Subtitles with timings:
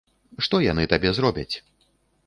[0.45, 1.49] Што яны табе зробяць?